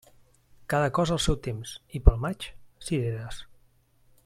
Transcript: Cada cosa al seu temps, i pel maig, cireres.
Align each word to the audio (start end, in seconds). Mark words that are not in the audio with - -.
Cada 0.73 0.87
cosa 0.99 1.13
al 1.17 1.21
seu 1.25 1.37
temps, 1.49 1.75
i 1.99 2.03
pel 2.07 2.19
maig, 2.25 2.49
cireres. 2.89 3.41